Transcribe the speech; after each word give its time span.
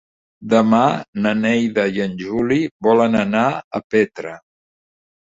Demà 0.51 0.77
na 1.25 1.33
Neida 1.41 1.83
i 1.97 2.01
en 2.05 2.15
Juli 2.21 2.57
volen 2.87 3.17
anar 3.19 3.43
a 3.81 3.83
Petra. 3.97 4.33